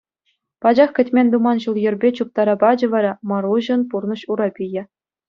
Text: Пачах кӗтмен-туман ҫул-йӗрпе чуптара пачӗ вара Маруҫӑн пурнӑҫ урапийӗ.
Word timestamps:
Пачах 0.65 0.89
кӗтмен-туман 0.99 1.57
ҫул-йӗрпе 1.65 2.09
чуптара 2.19 2.55
пачӗ 2.63 2.87
вара 2.95 3.11
Маруҫӑн 3.33 3.81
пурнӑҫ 3.93 4.21
урапийӗ. 4.35 4.83